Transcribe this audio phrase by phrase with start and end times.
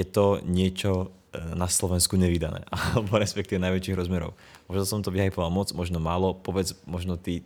[0.00, 4.32] je to niečo e, na Slovensku nevydané, alebo respektíve najväčších rozmerov.
[4.72, 7.44] Možno som to vyhypoval moc, možno málo, povedz možno ty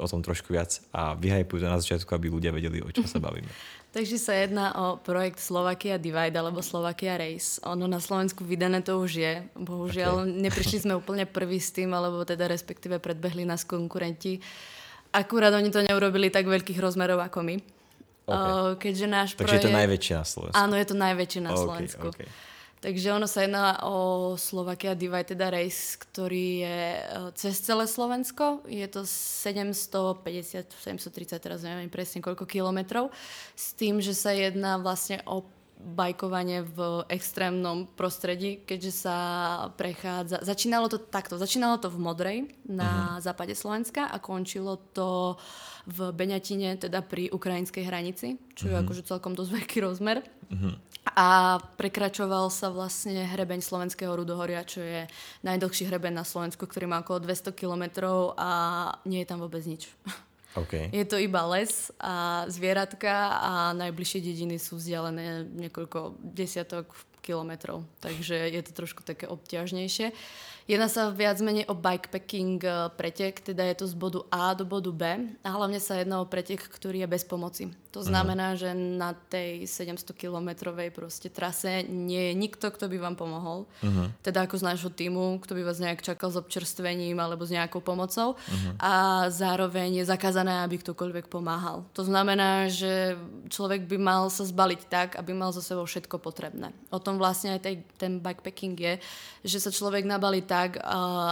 [0.00, 3.20] o tom trošku viac a vyhypujú to na začiatku, aby ľudia vedeli, o čom sa
[3.26, 3.50] bavíme.
[3.92, 7.60] Takže sa jedná o projekt Slovakia Divide alebo Slovakia Race.
[7.68, 9.44] Ono na Slovensku vydané to už je.
[9.52, 10.32] Bohužiaľ, okay.
[10.48, 14.40] neprišli sme úplne prvý s tým, alebo teda respektíve predbehli nás konkurenti.
[15.12, 17.81] Akurát oni to neurobili tak veľkých rozmerov ako my.
[18.22, 18.78] Okay.
[18.78, 19.64] Keďže náš Takže projekt...
[19.64, 20.58] je to najväčšie na Slovensku.
[20.58, 22.06] Áno, je to najväčšie na okay, Slovensku.
[22.14, 22.28] Okay.
[22.82, 27.02] Takže ono sa jedná o Slovakia Divide teda Race, ktorý je e,
[27.38, 28.66] cez celé Slovensko.
[28.66, 33.14] Je to 750, 730, teraz neviem presne koľko kilometrov.
[33.54, 35.46] S tým, že sa jedná vlastne o
[35.82, 39.16] bajkovanie v extrémnom prostredí, keďže sa
[39.74, 40.46] prechádza...
[40.46, 41.34] Začínalo to takto.
[41.36, 43.24] Začínalo to v Modrej na uh-huh.
[43.24, 45.34] západe Slovenska a končilo to
[45.90, 48.78] v Beňatine, teda pri ukrajinskej hranici, čo uh-huh.
[48.78, 50.22] je akože celkom dosť veľký rozmer.
[50.48, 50.78] Uh-huh
[51.12, 55.10] a prekračoval sa vlastne hrebeň Slovenského rudohoria, čo je
[55.42, 58.50] najdlhší hrebeň na Slovensku, ktorý má okolo 200 kilometrov a
[59.04, 59.90] nie je tam vôbec nič.
[60.52, 60.92] Okay.
[60.92, 66.92] Je to iba les a zvieratka a najbližšie dediny sú vzdialené niekoľko desiatok
[67.24, 70.12] kilometrov, takže je to trošku také obťažnejšie.
[70.66, 74.66] Jedná sa viac menej o bikepacking eh, pretek, teda je to z bodu A do
[74.68, 75.02] bodu B
[75.42, 77.72] a hlavne sa jedná o pretek, ktorý je bez pomoci.
[77.92, 78.08] To mhm.
[78.08, 78.60] znamená, uh-huh.
[78.64, 83.68] že na tej 700 kilometrovej proste trase nie je nikto, kto by vám pomohol.
[83.84, 84.08] Uh-huh.
[84.24, 87.84] Teda ako z nášho týmu, kto by vás nejak čakal s občerstvením alebo s nejakou
[87.84, 88.40] pomocou.
[88.40, 88.72] Uh-huh.
[88.80, 91.84] A zároveň je zakázané, aby ktokoľvek pomáhal.
[91.92, 93.20] To znamená, že
[93.52, 96.72] človek by mal sa zbaliť tak, aby mal za sebou všetko potrebné.
[96.88, 98.94] O tom vlastne aj tej, ten bikepacking je,
[99.44, 100.80] že sa človek nabalí tak,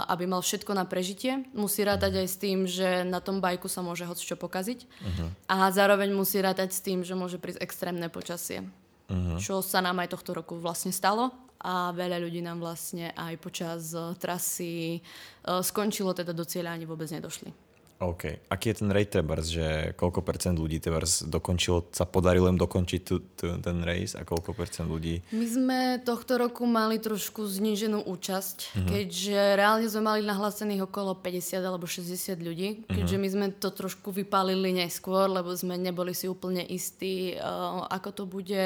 [0.05, 1.41] aby mal všetko na prežitie.
[1.57, 4.85] Musí rátať aj s tým, že na tom bajku sa môže hoď čo pokaziť.
[4.85, 5.27] Uh-huh.
[5.49, 8.67] A zároveň musí rátať rátať s tým, že môže prísť extrémne počasie.
[9.07, 9.39] Uh-huh.
[9.39, 11.31] Čo sa nám aj tohto roku vlastne stalo
[11.63, 14.99] a veľa ľudí nám vlastne aj počas uh, trasy
[15.47, 17.70] uh, skončilo, teda do cieľa ani vôbec nedošli.
[18.01, 18.49] OK.
[18.49, 23.01] Aký je ten rate trebárs, že koľko percent ľudí trebárs dokončilo, sa podarilo im dokončiť
[23.05, 25.21] tu, tu, ten race a koľko percent ľudí?
[25.29, 28.89] My sme tohto roku mali trošku zníženú účasť, uh-huh.
[28.89, 33.21] keďže reálne sme mali nahlásených okolo 50 alebo 60 ľudí, keďže uh-huh.
[33.21, 38.23] my sme to trošku vypálili neskôr, lebo sme neboli si úplne istí, uh, ako to
[38.25, 38.65] bude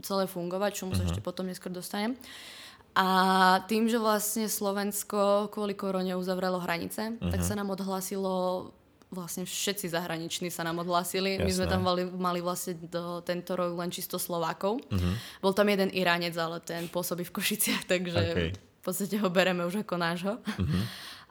[0.00, 1.04] celé fungovať, čomu uh-huh.
[1.04, 2.16] sa ešte potom neskôr dostanem.
[2.98, 3.08] A
[3.70, 7.30] tým, že vlastne Slovensko kvôli korone uzavrelo hranice, uh-huh.
[7.30, 7.46] tak mhm.
[7.46, 8.34] sa nám odhlasilo
[9.08, 11.40] vlastne všetci zahraniční sa nám odhlasili.
[11.40, 11.44] Jasné.
[11.48, 14.84] My sme tam mali, mali vlastne do, tento rok len čisto Slovákov.
[14.84, 15.14] Uh-huh.
[15.40, 18.50] Bol tam jeden Iránec, ale ten pôsobí v Košiciach, takže okay.
[18.52, 20.34] v podstate ho bereme už ako nášho.
[20.36, 20.82] Uh-huh.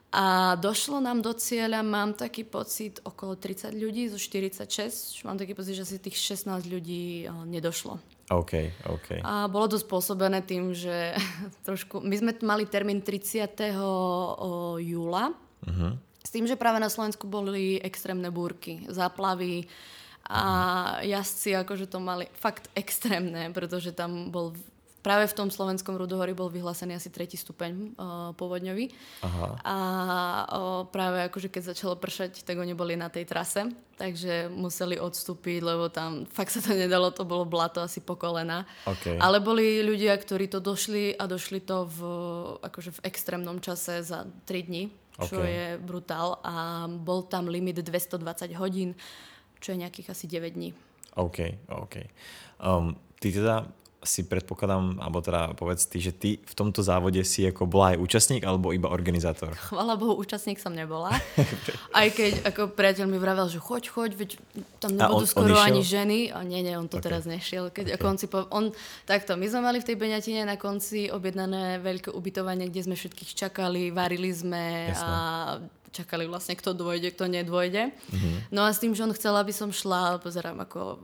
[0.08, 5.20] A došlo nám do cieľa, mám taký pocit, okolo 30 ľudí zo 46.
[5.28, 8.00] Mám taký pocit, že asi tých 16 ľudí nedošlo.
[8.32, 8.52] OK,
[8.88, 9.20] OK.
[9.20, 11.12] A bolo to spôsobené tým, že
[11.68, 12.00] trošku...
[12.00, 13.52] My sme mali termín 30.
[14.80, 15.24] júla.
[15.68, 15.92] Uh-huh.
[16.24, 19.68] S tým, že práve na Slovensku boli extrémne búrky, záplavy
[20.28, 21.08] a uh-huh.
[21.08, 24.56] jazdci akože to mali fakt extrémne, pretože tam bol
[25.08, 28.92] práve v tom slovenskom Rudohorí bol vyhlásený asi tretí stupeň uh, povodňový.
[29.24, 29.48] Aha.
[29.64, 29.76] A
[30.44, 35.64] uh, práve akože keď začalo pršať, tak oni boli na tej trase, takže museli odstúpiť,
[35.64, 38.68] lebo tam fakt sa to nedalo, to bolo blato asi po kolena.
[38.84, 39.16] Okay.
[39.16, 41.98] Ale boli ľudia, ktorí to došli a došli to v,
[42.68, 44.92] akože v extrémnom čase za 3 dní,
[45.24, 45.48] čo okay.
[45.48, 46.36] je brutál.
[46.44, 48.92] A bol tam limit 220 hodín,
[49.56, 50.76] čo je nejakých asi 9 dní.
[51.16, 51.96] OK, OK.
[52.60, 53.64] Um, ty teda
[54.06, 57.98] si predpokladám, alebo teda povedz ty, že ty v tomto závode si ako bola aj
[57.98, 59.58] účastník alebo iba organizátor?
[59.70, 61.10] Chvala Bohu, účastník som nebola.
[61.98, 64.30] aj keď ako priateľ mi vravel, že choď, choď, veď
[64.78, 66.30] tam nebudú on, skoro on ani ženy.
[66.30, 67.10] A nie, nie, on to okay.
[67.10, 67.74] teraz nešiel.
[67.74, 67.96] Keď, okay.
[67.98, 68.64] ako on si po, on,
[69.02, 73.34] takto, my sme mali v tej Beňatine na konci objednané veľké ubytovanie, kde sme všetkých
[73.34, 75.02] čakali, varili sme Jasne.
[75.02, 75.10] a
[75.90, 77.90] čakali vlastne, kto dôjde, kto nedôjde.
[77.90, 78.52] Mm-hmm.
[78.52, 81.00] No a s tým, že on chcel, aby som šla, pozerám, ako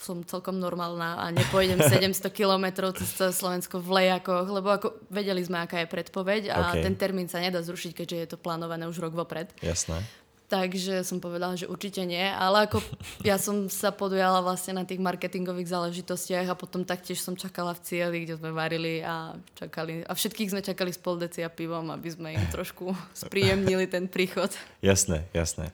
[0.00, 5.40] som celkom normálna a nepôjdem 700 kilometrov cez celé Slovensko v lejakoch, lebo ako vedeli
[5.42, 6.84] sme, aká je predpoveď a okay.
[6.84, 9.50] ten termín sa nedá zrušiť, keďže je to plánované už rok vopred.
[9.64, 10.04] Jasné.
[10.48, 12.80] Takže som povedala, že určite nie, ale ako
[13.28, 17.84] ja som sa podujala vlastne na tých marketingových záležitostiach a potom taktiež som čakala v
[17.84, 22.08] cieli, kde sme varili a čakali, a všetkých sme čakali s pol decia pivom, aby
[22.08, 22.96] sme im trošku
[23.28, 24.48] spríjemnili ten príchod.
[24.80, 25.68] Jasné, jasné.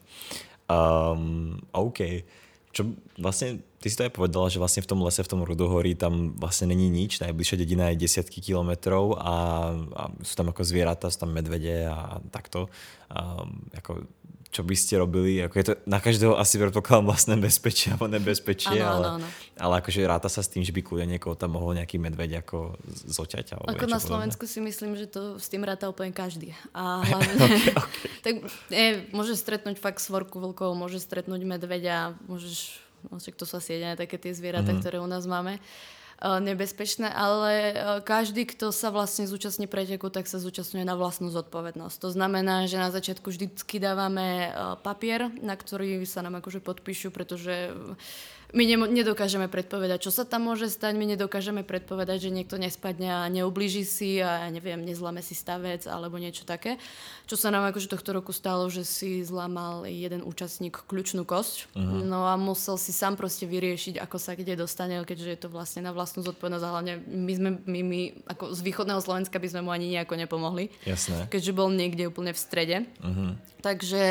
[0.67, 2.27] Um, OK.
[2.75, 5.95] Čo vlastne, ty si to aj povedala, že vlastne v tom lese, v tom Rudohorí,
[5.95, 9.35] tam vlastne není nič, najbližšia dedina je desiatky kilometrov a,
[9.95, 12.67] a sú tam ako zvieratá, sú tam medvede a takto.
[13.07, 14.03] Um, ako
[14.55, 15.43] čo by ste robili?
[15.43, 19.27] Ako je to na každého asi predpokladám vlastné bezpečie alebo nebezpečie, Áno, ale, áno, áno.
[19.59, 22.79] ale akože ráta sa s tým, že by kľudne niekoho tam mohol nejaký medveď ako
[22.87, 24.07] zoťať alebo Ako na podobné?
[24.07, 26.55] Slovensku si myslím, že to s tým ráta úplne každý.
[26.71, 27.35] A hlavne,
[28.23, 32.79] tak nie, môže stretnúť fakt svorku vlkov, môže stretnúť medveďa, môžeš,
[33.11, 34.79] no to sú asi jediné také tie zvieratá, mm-hmm.
[34.79, 40.31] ktoré u nás máme eh, nebezpečné, ale eh, každý, kto sa vlastne zúčastní preteku, tak
[40.31, 41.97] sa zúčastňuje na vlastnú zodpovednosť.
[42.01, 47.11] To znamená, že na začiatku vždycky dávame eh, papier, na ktorý sa nám akože podpíšu,
[47.11, 47.75] pretože
[48.53, 53.25] my ne- nedokážeme predpovedať, čo sa tam môže stať, my nedokážeme predpovedať, že niekto nespadne
[53.25, 56.77] a neublíži si a ja neviem, nezlame si stavec alebo niečo také.
[57.25, 62.05] Čo sa nám akože tohto roku stalo, že si zlamal jeden účastník kľúčnú kosť, uh-huh.
[62.05, 65.81] no a musel si sám proste vyriešiť, ako sa kde dostane, keďže je to vlastne
[65.83, 67.99] na vlastnú zodpovednosť a hlavne my sme, my, my
[68.29, 71.25] ako z východného Slovenska by sme mu ani nejako nepomohli Jasné.
[71.31, 72.77] keďže bol niekde úplne v strede.
[73.01, 73.33] Uh-huh.
[73.65, 74.03] Takže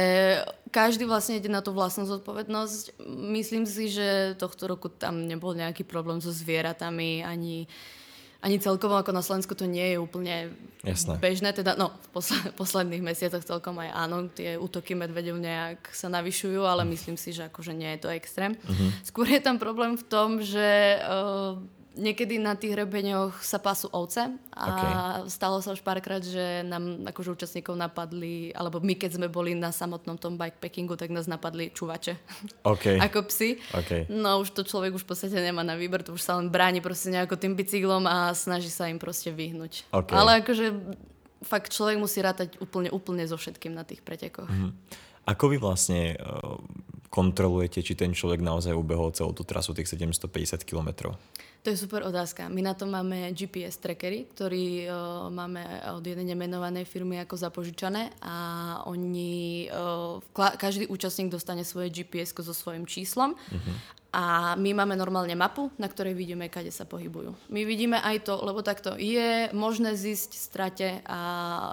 [0.75, 2.99] každý vlastne ide na tú vlastnú zodpovednosť.
[3.31, 7.71] Myslím si, že tohto roku tam nebol nejaký problém so zvieratami, ani,
[8.43, 10.51] ani celkovo ako na Slovensku to nie je úplne
[10.83, 11.23] Jasné.
[11.23, 11.55] bežné.
[11.55, 16.67] Teda, no, v posle- posledných mesiacoch celkom aj áno, tie útoky medvedov nejak sa navyšujú,
[16.67, 18.59] ale myslím si, že akože nie je to extrém.
[18.59, 18.91] Uh-huh.
[19.07, 21.63] Skôr je tam problém v tom, že uh,
[21.95, 24.93] niekedy na tých rebeňoch sa pasú ovce a okay.
[25.31, 29.71] stalo sa už párkrát, že nám akože účastníkov napadli, alebo my keď sme boli na
[29.71, 32.19] samotnom tom bikepackingu, tak nás napadli čuvače
[32.67, 32.99] OK.
[33.07, 33.63] ako psi.
[33.73, 34.11] OK.
[34.11, 36.83] No už to človek už v podstate nemá na výber, to už sa len bráni
[36.83, 39.87] proste nejako tým bicyklom a snaží sa im proste vyhnúť.
[39.95, 40.11] OK.
[40.11, 40.67] Ale akože
[41.47, 44.51] fakt človek musí rátať úplne, úplne so všetkým na tých pretekoch.
[44.51, 44.71] Mhm.
[45.25, 46.61] Ako vy vlastne uh,
[47.09, 51.17] kontrolujete, či ten človek naozaj ubehol celú tú trasu tých 750 kilometrov?
[51.65, 52.53] To je super otázka.
[52.53, 55.65] My na to máme GPS trackery, ktorý uh, máme
[55.97, 58.37] od jednej nemenovanej firmy ako zapožičané a
[58.85, 60.21] oni, uh,
[60.61, 63.75] každý účastník dostane svoje GPS so svojím číslom uh-huh.
[64.15, 67.35] A my máme normálne mapu, na ktorej vidíme, kade sa pohybujú.
[67.51, 71.19] My vidíme aj to, lebo takto je možné zísť strate a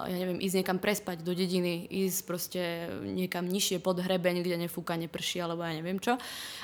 [0.10, 2.62] ja neviem, ísť niekam prespať do dediny, ísť proste
[3.06, 6.18] niekam nižšie pod hrebeň, kde nefúka, neprší alebo ja neviem čo.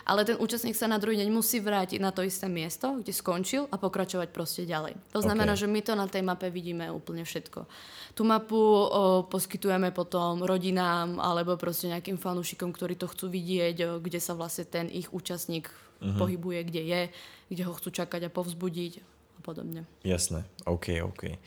[0.10, 3.70] Ale ten účastník sa na druhý deň musí vrátiť na to isté miesto, kde skončil
[3.70, 4.98] a pokračovať proste ďalej.
[5.14, 5.62] To znamená, OK.
[5.62, 7.70] že my to na tej mape vidíme úplne všetko.
[8.18, 13.88] Tú mapu o, poskytujeme potom rodinám alebo proste nejakým fanúšikom, ktorí to chcú vidieť, o,
[14.02, 16.18] kde sa vlastne ten ich účastník uh-huh.
[16.18, 17.02] pohybuje, kde je,
[17.50, 18.94] kde ho chcú čakať a povzbudiť
[19.38, 19.86] a podobne.
[20.04, 21.38] Jasné, OK, OK.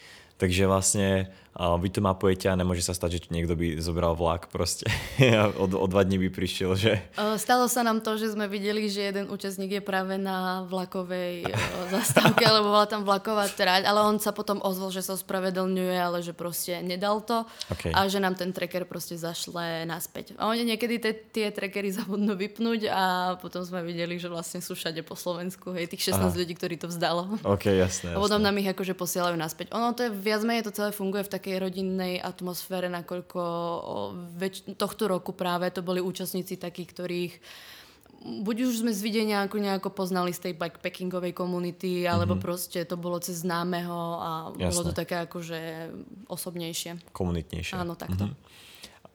[0.41, 4.49] Takže vlastne uh, vy to mapujete a nemôže sa stať, že niekto by zobral vlak
[4.49, 4.89] proste
[5.21, 6.97] a o, o dva dní by prišiel, že...
[7.37, 11.45] Stalo sa nám to, že sme videli, že jeden účastník je práve na vlakovej
[11.95, 16.25] zastávke, lebo bola tam vlaková trať, ale on sa potom ozval, že sa ospravedlňuje, ale
[16.25, 17.93] že proste nedal to OK.
[17.93, 20.33] a že nám ten tracker proste zašle naspäť.
[20.41, 23.03] A oni niekedy te, tie trackery zabudnú vypnúť a
[23.37, 26.33] potom sme videli, že vlastne sú všade po Slovensku, hej, tých 16 Aha.
[26.33, 27.37] ľudí, ktorí to vzdalo.
[27.45, 29.75] OK, jasné, A potom nám ich akože posielajú naspäť.
[29.77, 33.43] Ono to je viac menej to celé funguje v takej rodinnej atmosfére, nakoľko
[34.39, 37.35] väč- tohto roku práve to boli účastníci takí, ktorých
[38.21, 42.47] buď už sme z videnia ako nejako poznali z tej bikepackingovej komunity, alebo mm-hmm.
[42.47, 44.69] proste to bolo cez známeho a Jasné.
[44.71, 45.61] bolo to také akože
[46.29, 47.11] osobnejšie.
[47.17, 47.75] Komunitnejšie.
[47.81, 48.29] Áno, takto.
[48.29, 48.37] Mhm.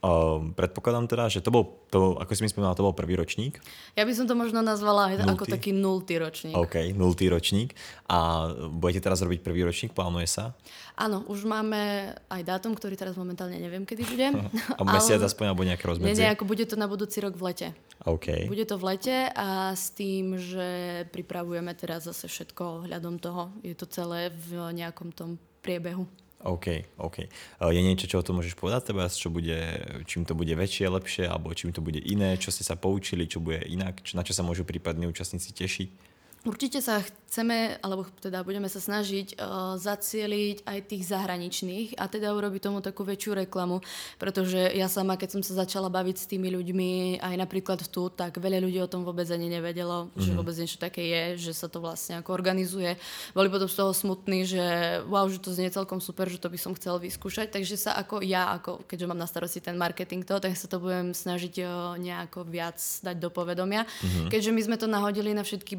[0.05, 3.17] Uh, predpokladám teda, že to bol, to bol, ako si mi spomínala, to bol prvý
[3.17, 3.57] ročník.
[3.93, 5.49] Ja by som to možno nazvala aj ako Nultý?
[5.49, 6.53] taký nultý ročník.
[6.53, 7.73] OK, nultý ročník.
[8.05, 10.53] A budete teraz robiť prvý ročník, plánuje sa?
[10.93, 14.27] Áno, už máme aj dátum, ktorý teraz momentálne neviem, kedy bude.
[14.77, 16.21] A mesiac Ale- aspoň, alebo nejaké Nie, rozmedzie?
[16.21, 17.67] nie, ako bude to na budúci rok v lete.
[18.05, 18.45] OK.
[18.45, 20.67] Bude to v lete a s tým, že
[21.09, 23.49] pripravujeme teraz zase všetko hľadom toho.
[23.65, 26.05] Je to celé v nejakom tom priebehu.
[26.45, 27.25] OK, OK.
[27.57, 29.57] Uh, Je niečo, čo o tom môžeš povedať teda, čo bude,
[30.05, 33.41] čím to bude väčšie, lepšie, alebo čím to bude iné, čo ste sa poučili, čo
[33.41, 36.14] bude inak, čo, na čo sa môžu prípadní účastníci tešiť?
[36.45, 42.31] Určite sa chceme, alebo teda budeme sa snažiť uh, zacieliť aj tých zahraničných a teda
[42.31, 43.81] urobiť tomu takú väčšiu reklamu,
[44.21, 48.37] pretože ja sama, keď som sa začala baviť s tými ľuďmi, aj napríklad tu, tak
[48.37, 50.21] veľa ľudí o tom vôbec ani nevedelo, mm-hmm.
[50.21, 52.95] že vôbec niečo také je, že sa to vlastne ako organizuje.
[53.33, 54.63] Boli potom z toho smutní, že
[55.09, 58.21] wow, že to znie celkom super, že to by som chcel vyskúšať, takže sa ako
[58.21, 61.97] ja, ako, keďže mám na starosti ten marketing to, tak sa to budem snažiť uh,
[61.97, 63.83] nejako viac dať do povedomia.
[63.83, 64.29] Mm-hmm.
[64.29, 65.73] Keďže my sme to nahodili na všetky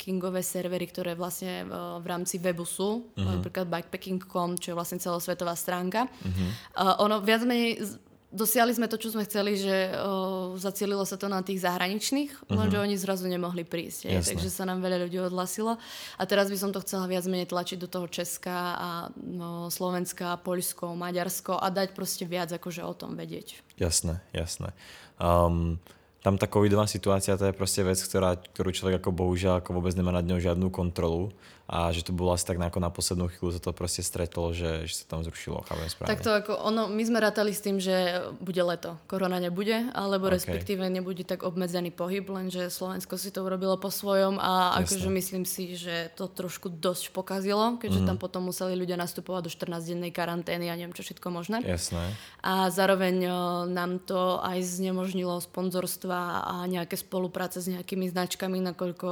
[0.00, 3.36] bikepackingové servery, ktoré vlastne uh, v rámci webu sú, uh-huh.
[3.36, 6.08] napríklad bikepacking.com, čo je vlastne celosvetová stránka.
[6.08, 6.48] Uh-huh.
[6.72, 11.26] Uh, ono viac menej dosiahli sme to, čo sme chceli, že o, zacielilo sa to
[11.26, 12.62] na tých zahraničných, uh-huh.
[12.62, 14.06] lenže oni zrazu nemohli prísť.
[14.06, 15.82] Je, takže sa nám veľa ľudí odhlasilo.
[16.14, 18.88] A teraz by som to chcela viac menej tlačiť do toho Česka a
[19.18, 23.66] no, Slovenska, Poľsko, Maďarsko a dať proste viac akože o tom vedieť.
[23.82, 24.78] Jasné, jasné.
[25.18, 25.82] Um,
[26.20, 29.96] tam tá covidová situácia to je proste vec, ktorá, ktorú človek ako bohužiaľ ako vôbec
[29.96, 31.32] nemá nad ňou žiadnu kontrolu
[31.70, 34.50] a že to bolo asi tak na, ako na poslednú chvíľu sa to proste stretlo,
[34.50, 36.10] že, že sa tam zrušilo, chápem správne.
[36.10, 40.26] Tak to ako ono, my sme rátali s tým, že bude leto, korona nebude, alebo
[40.26, 40.34] okay.
[40.42, 44.98] respektíve nebude tak obmedzený pohyb, lenže Slovensko si to urobilo po svojom a Jasne.
[44.98, 48.10] akože myslím si, že to trošku dosť pokazilo, keďže mm-hmm.
[48.10, 51.62] tam potom museli ľudia nastupovať do 14-dennej karantény a neviem čo všetko možné.
[51.62, 52.18] Jasné.
[52.42, 53.30] A zároveň
[53.70, 59.08] nám to aj znemožnilo sponzorstva a nejaké spolupráce s nejakými značkami, nakoľko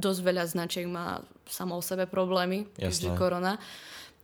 [0.00, 3.60] dosť veľa značiek má samo o sebe problémy, keďže korona.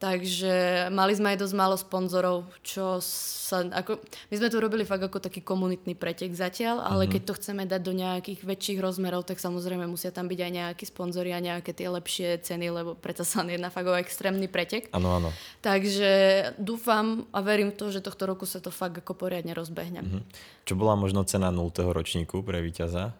[0.00, 4.00] Takže mali sme aj dosť málo sponzorov, čo sa, ako,
[4.32, 7.12] my sme to robili fakt ako taký komunitný pretek zatiaľ, ale mm-hmm.
[7.12, 10.84] keď to chceme dať do nejakých väčších rozmerov, tak samozrejme musia tam byť aj nejakí
[10.88, 14.88] sponzori a nejaké tie lepšie ceny, lebo preto sa jedna fakt o extrémny pretek.
[14.96, 15.36] Áno, áno.
[15.60, 16.12] Takže
[16.56, 20.00] dúfam a verím v to, že tohto roku sa to fakt ako poriadne rozbehne.
[20.00, 20.22] Mm-hmm.
[20.64, 21.76] Čo bola možno cena 0.
[21.92, 23.12] ročníku pre víťaza?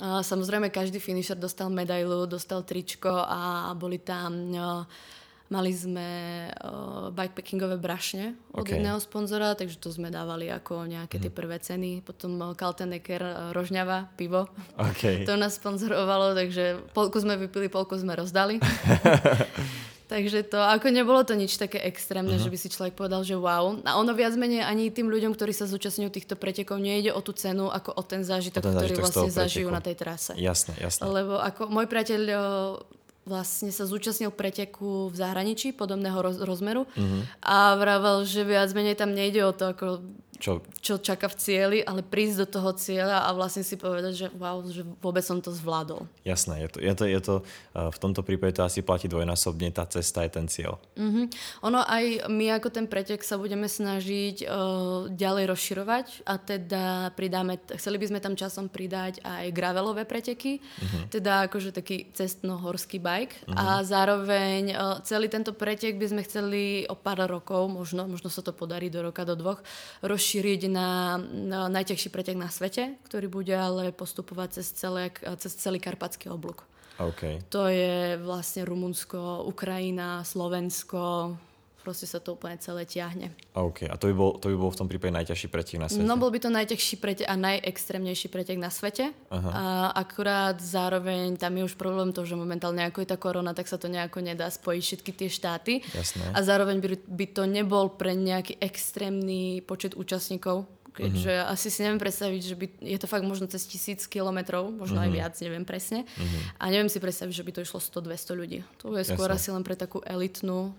[0.00, 4.50] Samozrejme, každý finisher dostal medailu, dostal tričko a boli tam...
[5.44, 6.08] Mali sme
[6.50, 8.80] uh, bikepackingové brašne od okay.
[8.80, 11.36] jedného sponzora, takže to sme dávali ako nejaké tie mhm.
[11.36, 11.90] prvé ceny.
[12.00, 14.48] Potom Kaltenecker, uh, Rožňava, pivo.
[14.74, 15.22] Okay.
[15.28, 18.56] to nás sponzorovalo, takže polku sme vypili, polku sme rozdali.
[20.04, 22.44] Takže to, ako nebolo to nič také extrémne, uh-huh.
[22.44, 23.80] že by si človek povedal, že wow.
[23.88, 27.32] A ono viac menej ani tým ľuďom, ktorí sa zúčastňujú týchto pretekov, nejde o tú
[27.32, 30.36] cenu, ako o ten zážitok, o ten ktorý vlastne zažijú na tej trase.
[30.36, 31.08] Jasné, jasné.
[31.08, 32.20] Lebo ako môj priateľ
[33.24, 37.24] vlastne sa zúčastnil preteku v zahraničí podobného roz- rozmeru uh-huh.
[37.40, 40.04] a vravel, že viac menej tam nejde o to, ako
[40.44, 40.60] čo?
[40.84, 44.60] čo čaká v cieli, ale prísť do toho cieľa a vlastne si povedať, že wow,
[44.68, 46.04] že vôbec som to zvládol.
[46.28, 47.34] Jasné, je to, je to, je to
[47.72, 50.76] v tomto prípade to asi platí dvojnásobne, tá cesta je ten cieľ.
[51.00, 51.24] Mm-hmm.
[51.64, 56.84] Ono aj my ako ten pretek sa budeme snažiť uh, ďalej rozširovať a teda
[57.16, 61.08] pridáme, chceli by sme tam časom pridať aj gravelové preteky, mm-hmm.
[61.08, 63.56] teda akože taký cestno-horský bike mm-hmm.
[63.56, 68.44] a zároveň uh, celý tento pretek by sme chceli o pár rokov, možno, možno sa
[68.44, 69.64] to podarí do roka, do dvoch,
[70.02, 75.54] rozšíriť rozšíriť na, na najťažší pretek na svete, ktorý bude ale postupovať cez, celé, cez
[75.54, 76.66] celý karpatský oblúk.
[76.98, 77.38] Okay.
[77.54, 81.38] To je vlastne Rumunsko, Ukrajina, Slovensko,
[81.84, 83.28] proste sa to úplne celé tiahne.
[83.52, 86.08] OK, a to by, bol, to by bol v tom prípade najťažší pretek na svete?
[86.08, 89.12] No bol by to najťažší pretek a najextrémnejší pretek na svete.
[89.28, 89.50] Aha.
[89.52, 89.64] A
[90.00, 93.76] akurát zároveň tam je už problém to, že momentálne ako je tá korona, tak sa
[93.76, 95.72] to nejako nedá spojiť všetky tie štáty.
[95.92, 96.32] Jasné.
[96.32, 100.64] A zároveň by, by to nebol pre nejaký extrémny počet účastníkov,
[100.94, 101.50] keďže uh-huh.
[101.50, 105.06] asi si neviem predstaviť, že by, je to fakt možno cez tisíc kilometrov, možno uh-huh.
[105.06, 105.16] aj mhm.
[105.18, 106.06] viac, neviem presne.
[106.06, 106.40] Uh-huh.
[106.62, 108.58] A neviem si predstaviť, že by to išlo 100-200 ľudí.
[108.86, 109.38] To je skôr Jasne.
[109.42, 110.70] asi len pre takú elitnú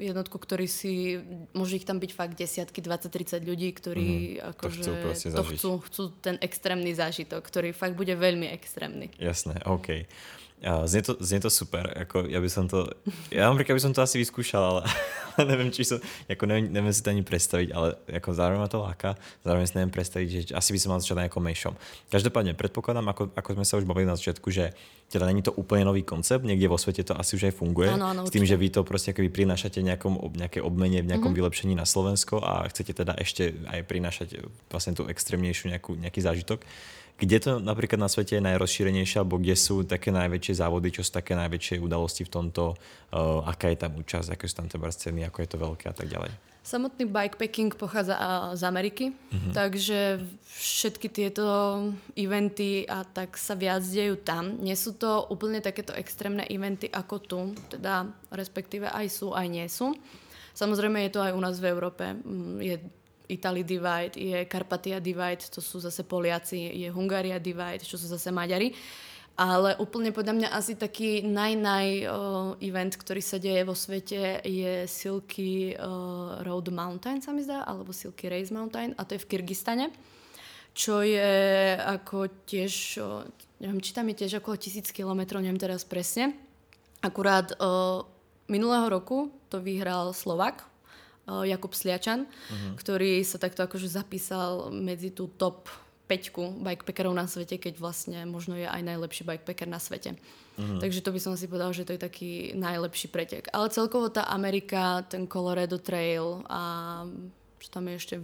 [0.00, 1.20] jednotku, ktorí si,
[1.52, 4.08] môže ich tam byť fakt desiatky, 20-30 ľudí, ktorí
[4.40, 4.56] uh-huh.
[4.56, 9.12] akože to, chcú, to chcú, chcú ten extrémny zážitok, ktorý fakt bude veľmi extrémny.
[9.20, 10.08] Jasné, OK.
[10.58, 12.90] Znie to, znie to super, ako ja by som to,
[13.30, 14.82] ja napríklad by som to asi vyskúšal, ale,
[15.38, 18.66] ale neviem, či som, ako neviem, neviem si to ani predstaviť, ale ako zároveň ma
[18.66, 19.14] to láka,
[19.46, 21.78] zároveň si neviem predstaviť, že asi by som mal začať nejakom menšom.
[22.10, 24.74] Každopádne predpokladám, ako, ako sme sa už bavili na začiatku, že
[25.08, 28.10] teda není to úplne nový koncept, niekde vo svete to asi už aj funguje, ano,
[28.10, 31.38] ano, s tým, že vy to proste akoby prinášate nejakom, nejaké obmene, v nejakom mm-hmm.
[31.38, 36.66] vylepšení na Slovensko a chcete teda ešte aj prinášať vlastne tú extrémnejšiu nejakú, nejaký zážitok.
[37.18, 41.18] Kde to napríklad na svete je najrozšírenejšie, alebo kde sú také najväčšie závody, čo sú
[41.18, 45.26] také najväčšie udalosti v tomto, uh, aká je tam účasť, aké sú tam teda scény,
[45.26, 46.30] ako je to veľké a tak ďalej?
[46.62, 48.14] Samotný bikepacking pochádza
[48.52, 49.56] z Ameriky, mm-hmm.
[49.56, 50.20] takže
[50.52, 51.46] všetky tieto
[52.12, 54.60] eventy a tak sa viac dejú tam.
[54.60, 57.40] Nie sú to úplne takéto extrémne eventy ako tu,
[57.72, 59.96] teda respektíve aj sú, aj nie sú.
[60.52, 62.04] Samozrejme je to aj u nás v Európe.
[62.04, 62.76] Mm, je
[63.28, 68.32] Italy Divide, je Karpatia Divide, to sú zase Poliaci, je Hungaria Divide, čo sú zase
[68.32, 68.72] Maďari.
[69.38, 74.82] Ale úplne podľa mňa asi taký naj-naj uh, event, ktorý sa deje vo svete je
[74.90, 79.30] Silky uh, Road Mountain, sa mi zdá, alebo Silky Race Mountain a to je v
[79.30, 79.94] Kyrgyzstane,
[80.74, 81.30] čo je
[81.78, 83.22] ako tiež, uh,
[83.62, 86.34] neviem, či tam je tiež okolo tisíc kilometrov, neviem teraz presne.
[86.98, 88.02] Akurát uh,
[88.50, 90.66] minulého roku to vyhral Slovak,
[91.28, 92.74] Jakub Sliačan, uh-huh.
[92.80, 95.68] ktorý sa takto akože zapísal medzi tú top
[96.08, 100.16] 5 bikepackerov na svete, keď vlastne možno je aj najlepší bikepacker na svete.
[100.56, 100.80] Uh-huh.
[100.80, 103.52] Takže to by som si povedal, že to je taký najlepší pretek.
[103.52, 106.60] Ale celkovo tá Amerika, ten Colorado Trail a
[107.60, 108.16] čo tam je ešte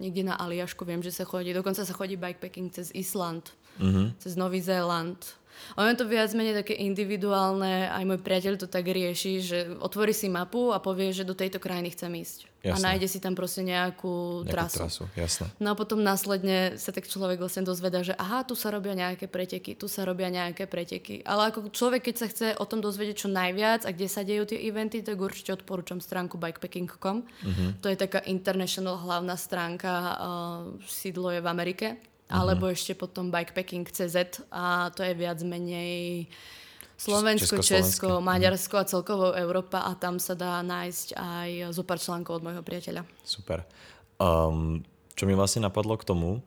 [0.00, 4.16] niekde na Aliašku viem, že sa chodí, dokonca sa chodí bikepacking cez Island, mm-hmm.
[4.20, 5.20] cez Nový Zéland,
[5.76, 10.10] ono je to viac menej také individuálne, aj môj priateľ to tak rieši, že otvorí
[10.10, 12.50] si mapu a povie, že do tejto krajiny chcem ísť.
[12.60, 12.76] Jasné.
[12.76, 14.76] A nájde si tam proste nejakú, nejakú trasu.
[14.84, 15.48] trasu jasné.
[15.56, 19.32] No a potom následne sa tak človek vlastne dozvedá, že aha, tu sa robia nejaké
[19.32, 21.24] preteky, tu sa robia nejaké preteky.
[21.24, 24.44] Ale ako človek, keď sa chce o tom dozvedieť čo najviac a kde sa dejú
[24.44, 27.24] tie eventy, tak určite odporúčam stránku bikepacking.com.
[27.24, 27.70] Uh-huh.
[27.80, 30.16] To je taká international hlavná stránka, uh,
[30.84, 31.96] sídlo je v Amerike
[32.30, 36.30] alebo ešte potom bikepacking.cz a to je viac menej
[37.00, 42.40] Slovensko, Česko, Maďarsko a celkovo Európa a tam sa dá nájsť aj zo pár článkov
[42.40, 43.08] od môjho priateľa.
[43.24, 43.64] Super.
[44.20, 44.84] Um,
[45.16, 46.44] čo mi vlastne napadlo k tomu,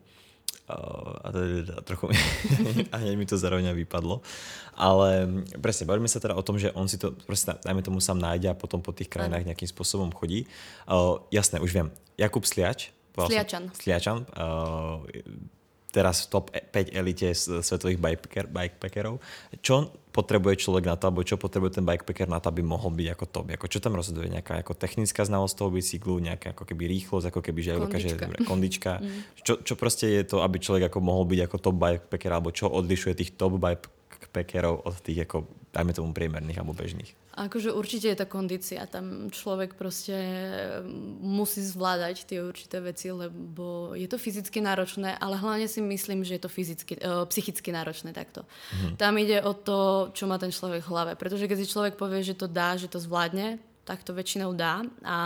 [0.70, 2.16] uh, a teda trochu mi,
[2.94, 4.22] a hneď mi to zároveň vypadlo,
[4.78, 8.22] ale presne, bavíme sa teda o tom, že on si to, proste, dajme tomu, sám
[8.22, 10.46] nájde a potom po tých krajinách nejakým spôsobom chodí.
[10.86, 11.90] Uh, jasné, už viem.
[12.14, 12.94] Jakub Sliač.
[13.18, 13.74] Sliačan.
[13.74, 14.22] Sliačan.
[14.38, 15.02] Uh,
[15.94, 19.22] teraz top 5 elite svetových bikepacker, bikepackerov.
[19.62, 23.08] Čo potrebuje človek na to, alebo čo potrebuje ten bikepacker na to, aby mohol byť
[23.14, 23.46] ako top?
[23.54, 24.26] Ako čo tam rozhoduje?
[24.26, 28.08] Nejaká ako technická znalosť toho bicyklu, nejaká ako keby rýchlosť, ako keby, že aj dokáže,
[28.18, 28.98] dobre, kondička.
[28.98, 29.22] Mm.
[29.46, 32.66] Čo, čo proste je to, aby človek ako mohol byť ako top bikepacker, alebo čo
[32.66, 33.54] odlišuje tých top
[34.24, 35.44] bikepackerov od tých ako,
[35.76, 37.12] dajme tomu, priemerných alebo bežných?
[37.34, 38.86] Akože určite je tá kondícia.
[38.86, 40.14] Tam človek proste
[41.18, 46.38] musí zvládať tie určité veci, lebo je to fyzicky náročné, ale hlavne si myslím, že
[46.38, 48.46] je to fyzicky, uh, psychicky náročné takto.
[48.46, 48.94] Mm-hmm.
[48.94, 51.12] Tam ide o to, čo má ten človek v hlave.
[51.18, 54.86] Pretože keď si človek povie, že to dá, že to zvládne, tak to väčšinou dá.
[55.02, 55.16] A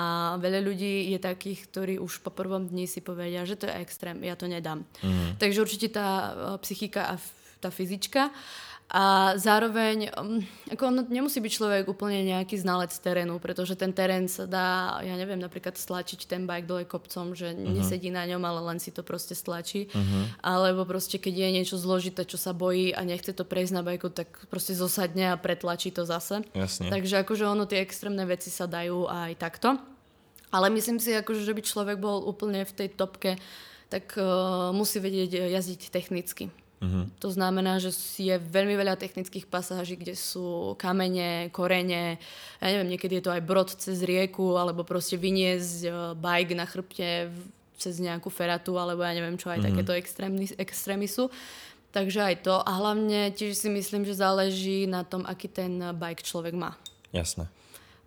[0.41, 4.19] veľa ľudí je takých, ktorí už po prvom dni si povedia, že to je extrém,
[4.25, 4.83] ja to nedám.
[5.05, 5.39] Mm-hmm.
[5.39, 6.31] Takže určite tá e,
[6.67, 7.15] psychika a
[7.63, 8.35] tá fyzička.
[8.89, 10.41] A zároveň, um,
[10.73, 15.13] ako on nemusí byť človek úplne nejaký znalec terénu, pretože ten terén sa dá, ja
[15.13, 17.69] neviem, napríklad stlačiť ten bike dole kopcom, že uh-huh.
[17.69, 19.93] nesedí na ňom, ale len si to proste stlačí.
[19.93, 20.25] Uh-huh.
[20.41, 24.09] Alebo proste, keď je niečo zložité, čo sa bojí a nechce to prejsť na bajku,
[24.09, 26.41] tak proste zosadne a pretlačí to zase.
[26.57, 26.89] Jasne.
[26.89, 29.77] Takže akože ono, tie extrémne veci sa dajú aj takto.
[30.49, 33.37] Ale myslím si, akože, že by človek bol úplne v tej topke,
[33.93, 36.49] tak uh, musí vedieť jazdiť technicky.
[36.79, 37.11] Uh-huh.
[37.19, 42.23] To znamená, že je veľmi veľa technických pasáží, kde sú kamene, korene,
[42.63, 47.35] ja neviem, niekedy je to aj brod cez rieku, alebo proste vyniesť bike na chrbte
[47.79, 49.69] cez nejakú feratu, alebo ja neviem čo, aj uh-huh.
[49.75, 51.31] takéto extrémy, extrémy sú.
[51.89, 52.55] Takže aj to.
[52.63, 56.77] A hlavne tiež si myslím, že záleží na tom, aký ten bike človek má.
[57.11, 57.49] Jasné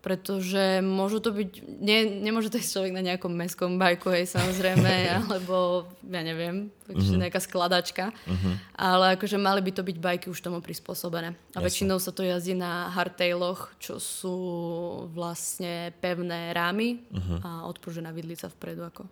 [0.02, 4.90] pretože môžu to byť, nie, nemôže to ísť človek na nejakom mestskom bajku, hej, samozrejme,
[5.22, 7.22] alebo ja neviem, mm-hmm.
[7.22, 8.54] nejaká skladačka, mm-hmm.
[8.74, 11.38] ale akože mali by to byť bajky už tomu prispôsobené.
[11.54, 11.62] A Jasne.
[11.62, 14.36] väčšinou sa to jazdí na hardtailoch, čo sú
[15.14, 17.38] vlastne pevné rámy mm-hmm.
[17.46, 18.82] a odpružená vidlica vpredu.
[18.82, 19.06] Ako.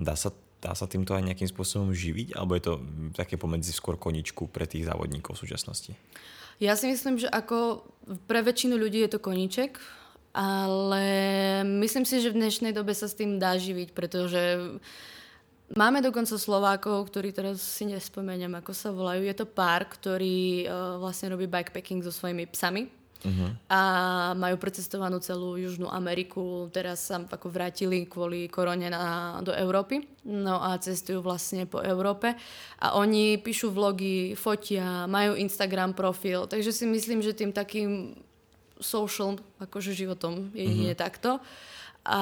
[0.00, 2.72] Dá sa dá sa týmto aj nejakým spôsobom živiť, alebo je to
[3.16, 5.92] také pomedzi skôr koničku pre tých závodníkov v súčasnosti?
[6.60, 7.88] Ja si myslím, že ako
[8.28, 9.80] pre väčšinu ľudí je to koníček,
[10.30, 11.04] ale
[11.82, 14.58] myslím si, že v dnešnej dobe sa s tým dá živiť, pretože
[15.74, 19.26] máme dokonca Slovákov, ktorí teraz si nespomeniem, ako sa volajú.
[19.26, 22.86] Je to pár, ktorý uh, vlastne robí bikepacking so svojimi psami.
[23.20, 23.52] Uh-huh.
[23.68, 23.80] A
[24.32, 26.72] majú precestovanú celú Južnú Ameriku.
[26.72, 30.00] Teraz sa ako vrátili kvôli korone na, do Európy.
[30.24, 32.32] No a cestujú vlastne po Európe.
[32.80, 36.48] A oni píšu vlogy, fotia, majú Instagram profil.
[36.48, 38.16] Takže si myslím, že tým takým
[38.80, 41.00] social akože životom jedine mm-hmm.
[41.00, 41.38] takto.
[42.00, 42.20] A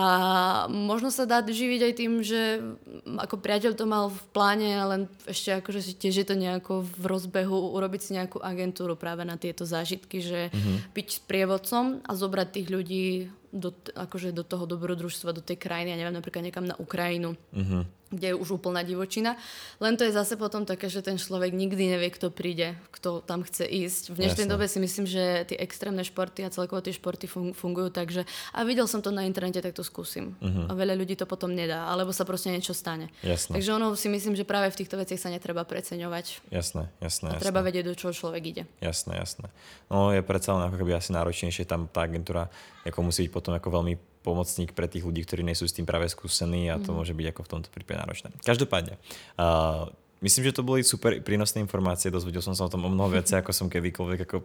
[0.66, 2.58] možno sa dá živiť aj tým, že
[3.06, 7.04] ako priateľ to mal v pláne, len ešte akože si tiež je to nejako v
[7.06, 10.76] rozbehu urobiť si nejakú agentúru práve na tieto zážitky, že mm-hmm.
[10.98, 13.06] byť prievodcom a zobrať tých ľudí
[13.52, 17.88] do, akože do toho dobrodružstva, do tej krajiny, ja neviem, napríklad niekam na Ukrajinu, uh-huh.
[18.12, 19.40] kde je už úplná divočina.
[19.80, 23.40] Len to je zase potom také, že ten človek nikdy nevie, kto príde, kto tam
[23.44, 24.12] chce ísť.
[24.12, 24.52] V dnešnej Jasne.
[24.52, 27.24] dobe si myslím, že tie extrémne športy a celkovo tie športy
[27.56, 30.36] fungujú tak, že a videl som to na internete, tak to skúsim.
[30.44, 30.68] Uh-huh.
[30.68, 33.08] A veľa ľudí to potom nedá, alebo sa proste niečo stane.
[33.24, 33.56] Jasne.
[33.56, 36.52] Takže ono si myslím, že práve v týchto veciach sa netreba preceňovať.
[36.52, 37.32] Jasné, jasné.
[37.32, 38.62] A treba vedieť, do čoho človek ide.
[38.84, 39.48] Jasné, jasné.
[39.88, 42.52] No je predsa len ako keby asi náročnejšie tam tá agentúra,
[42.88, 43.94] ako musí byť potom ako veľmi
[44.26, 46.96] pomocník pre tých ľudí, ktorí nie sú s tým práve skúsení a to mm.
[46.98, 48.34] môže byť ako v tomto prípade náročné.
[48.42, 48.98] Každopádne,
[49.38, 49.86] uh,
[50.20, 53.38] myslím, že to boli super prínosné informácie, dozvedel som sa o tom o mnoho viacej,
[53.40, 54.36] ako som kedykoľvek ako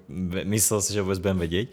[0.46, 1.68] myslel si, že vôbec budem vedieť.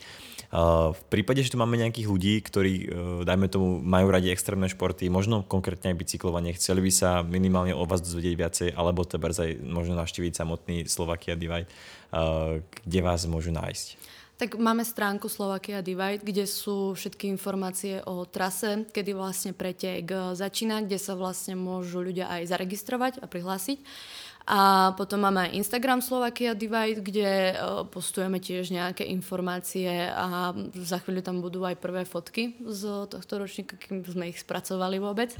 [0.50, 2.83] Uh, v prípade, že tu máme nejakých ľudí, ktorí, uh,
[3.22, 7.87] dajme tomu, majú radi extrémne športy, možno konkrétne aj bicyklovanie, chceli by sa minimálne o
[7.87, 11.70] vás dozvedieť viacej, alebo teda aj možno navštíviť samotný Slovakia Divide,
[12.11, 14.18] uh, kde vás môžu nájsť?
[14.40, 20.81] Tak máme stránku Slovakia Divide, kde sú všetky informácie o trase, kedy vlastne pretek začína,
[20.81, 23.85] kde sa vlastne môžu ľudia aj zaregistrovať a prihlásiť.
[24.48, 27.53] A potom máme aj Instagram Slovakia Divide, kde
[27.92, 33.76] postujeme tiež nejaké informácie a za chvíľu tam budú aj prvé fotky z tohto ročníka,
[33.76, 35.37] kým sme ich spracovali vôbec.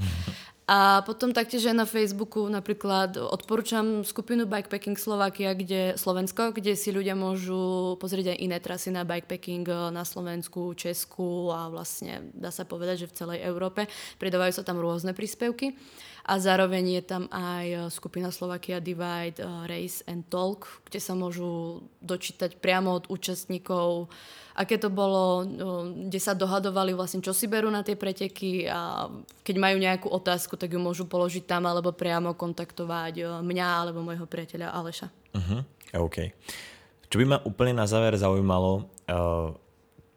[0.71, 6.95] A potom taktiež aj na Facebooku napríklad odporúčam skupinu Bikepacking Slovakia, kde, Slovensko, kde si
[6.95, 12.63] ľudia môžu pozrieť aj iné trasy na bikepacking na Slovensku, Česku a vlastne dá sa
[12.63, 13.91] povedať, že v celej Európe.
[14.15, 15.75] Pridávajú sa tam rôzne príspevky
[16.23, 22.63] a zároveň je tam aj skupina Slovakia Divide Race and Talk, kde sa môžu dočítať
[22.63, 24.07] priamo od účastníkov
[24.55, 25.47] aké to bolo,
[26.07, 29.07] kde sa dohadovali vlastne, čo si berú na tie preteky a
[29.41, 34.29] keď majú nejakú otázku, tak ju môžu položiť tam alebo priamo kontaktovať mňa alebo môjho
[34.29, 35.09] priateľa Aleša.
[35.33, 35.65] Uh-huh.
[36.05, 36.29] OK.
[37.09, 38.85] Čo by ma úplne na záver zaujímalo,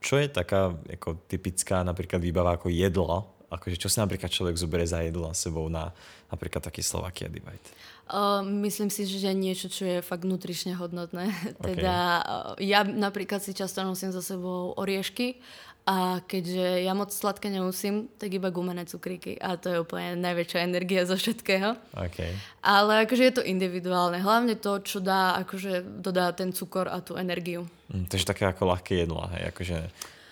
[0.04, 4.84] čo je taká ako typická napríklad výbava ako jedlo, akože čo si napríklad človek zoberie
[4.84, 5.90] za jedlo sebou na
[6.28, 7.64] napríklad taký Slovakia Divide?
[8.04, 11.32] Uh, myslím si, že niečo, čo je fakt nutrične hodnotné.
[11.54, 11.80] Okay.
[11.80, 15.40] Teda uh, ja napríklad si často nosím za sebou oriešky
[15.84, 19.36] a keďže ja moc sladké nemusím, tak iba gumené cukríky.
[19.36, 21.76] A to je úplne najväčšia energia zo všetkého.
[21.92, 22.32] Okay.
[22.64, 24.16] Ale akože je to individuálne.
[24.16, 27.68] Hlavne to, čo dá, akože dodá ten cukor a tú energiu.
[27.92, 29.52] Mm, takže také ako ľahké jedlo, hej?
[29.52, 29.76] Akože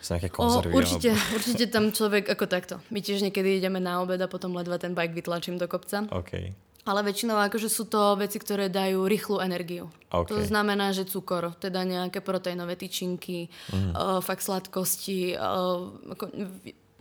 [0.00, 0.72] sa nejaké konzervy.
[0.72, 1.37] O, určite, alebo...
[1.37, 2.74] určite tam človek ako takto.
[2.88, 6.08] My tiež niekedy ideme na obed a potom ledva ten bike vytlačím do kopca.
[6.08, 6.56] Okay.
[6.82, 9.86] Ale väčšinou akože sú to veci, ktoré dajú rýchlu energiu.
[10.10, 10.34] Okay.
[10.34, 13.94] To znamená, že cukor, teda nejaké proteínové tyčinky, mm.
[13.94, 15.38] uh, fakt sladkosti.
[15.38, 16.24] Uh, ako,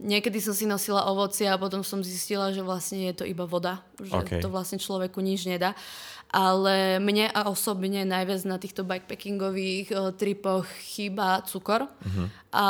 [0.01, 3.81] niekedy som si nosila ovocie a potom som zistila, že vlastne je to iba voda.
[3.97, 4.41] Že okay.
[4.41, 5.77] to vlastne človeku nič nedá
[6.31, 12.27] ale mne a osobne najviac na týchto bikepackingových uh, tripoch chýba cukor uh-huh.
[12.55, 12.65] a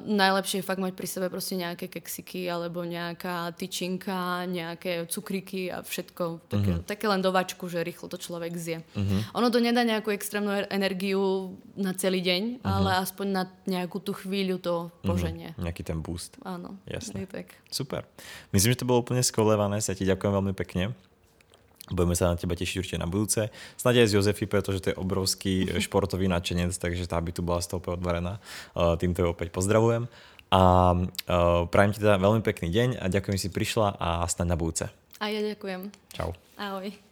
[0.00, 5.84] najlepšie je fakt mať pri sebe proste nejaké keksiky alebo nejaká tyčinka, nejaké cukriky a
[5.84, 6.88] všetko, také, uh-huh.
[6.88, 8.80] také len dovačku, že rýchlo to človek zje.
[8.96, 9.20] Uh-huh.
[9.36, 12.64] Ono to nedá nejakú extrémnu er-, energiu na celý deň, uh-huh.
[12.64, 15.52] ale aspoň na nejakú tú chvíľu to poženie.
[15.52, 15.68] Uh-huh.
[15.68, 16.40] Nejaký ten boost.
[16.48, 16.80] Áno.
[16.88, 17.28] Jasne.
[17.28, 17.52] Tak.
[17.68, 18.08] Super.
[18.56, 19.92] Myslím, že to bolo úplne skvelé, Vanessa.
[19.92, 20.96] Ti ďakujem veľmi pekne.
[21.90, 23.50] Budeme sa na teba tešiť určite na budúce.
[23.74, 27.58] Snáď aj z Jozefy, pretože to je obrovský športový nadšenec, takže tá by tu bola
[27.58, 28.38] toho odvarená.
[28.74, 30.06] Týmto ju opäť pozdravujem.
[30.52, 30.62] A
[31.72, 34.84] prajem ti teda veľmi pekný deň a ďakujem, že si prišla a snáď na budúce.
[35.16, 35.88] A ja ďakujem.
[36.12, 36.36] Čau.
[36.60, 37.11] Ahoj.